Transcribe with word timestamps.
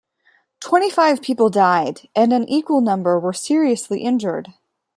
Twenty-five 0.61 1.21
people 1.21 1.51
died, 1.51 2.09
and 2.15 2.33
an 2.33 2.49
equal 2.49 2.81
number 2.81 3.19
were 3.19 3.33
seriously 3.33 4.01
injured. 4.01 4.51